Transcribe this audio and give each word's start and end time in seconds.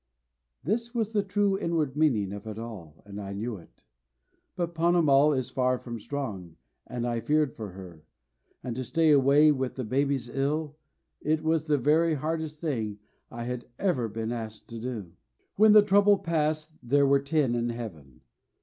This 0.63 0.95
was 0.95 1.11
the 1.13 1.21
true 1.21 1.59
inward 1.59 1.95
meaning 1.95 2.33
of 2.33 2.47
it 2.47 2.57
all, 2.57 3.03
and 3.05 3.21
I 3.21 3.33
knew 3.33 3.57
it. 3.57 3.83
But 4.55 4.73
Ponnamal 4.73 5.31
is 5.37 5.51
far 5.51 5.77
from 5.77 5.99
strong, 5.99 6.55
and 6.87 7.05
I 7.05 7.19
feared 7.19 7.55
for 7.55 7.73
her; 7.73 8.03
and 8.63 8.75
to 8.77 8.83
stay 8.83 9.11
away 9.11 9.51
with 9.51 9.75
the 9.75 9.83
babies 9.83 10.27
ill 10.27 10.75
it 11.21 11.43
was 11.43 11.65
the 11.65 11.77
very 11.77 12.15
hardest 12.15 12.59
thing 12.59 12.97
I 13.29 13.43
had 13.43 13.67
ever 13.77 14.09
been 14.09 14.31
asked 14.31 14.69
to 14.69 14.79
do. 14.79 15.11
When 15.55 15.73
the 15.73 15.83
trouble 15.83 16.17
passed 16.17 16.73
there 16.81 17.05
were 17.05 17.19
ten 17.19 17.53
in 17.53 17.69
heaven. 17.69 18.21